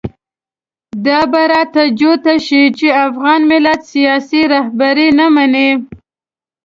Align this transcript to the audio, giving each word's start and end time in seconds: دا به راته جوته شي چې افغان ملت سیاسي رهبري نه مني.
دا 1.05 1.19
به 1.31 1.41
راته 1.51 1.83
جوته 1.99 2.35
شي 2.45 2.63
چې 2.77 2.87
افغان 3.07 3.41
ملت 3.51 3.81
سیاسي 3.93 4.41
رهبري 4.53 5.09
نه 5.19 5.27
مني. 5.35 5.69